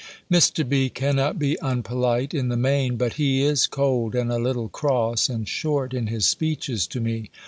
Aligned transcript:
Mr. 0.31 0.67
B. 0.67 0.89
cannot 0.89 1.37
be 1.37 1.59
unpolite, 1.61 2.33
in 2.33 2.47
the 2.47 2.57
main; 2.57 2.95
but 2.97 3.13
he 3.21 3.43
is 3.43 3.67
cold, 3.67 4.15
and 4.15 4.31
a 4.31 4.39
little 4.39 4.67
cross, 4.67 5.29
and 5.29 5.47
short 5.47 5.93
in 5.93 6.07
his 6.07 6.25
speeches 6.25 6.87
to 6.87 6.99
me. 6.99 7.29